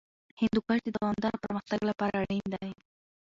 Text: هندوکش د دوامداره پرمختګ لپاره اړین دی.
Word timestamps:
هندوکش 0.39 0.79
د 0.83 0.89
دوامداره 0.97 1.37
پرمختګ 1.43 1.79
لپاره 1.89 2.15
اړین 2.23 2.45
دی. 2.53 2.71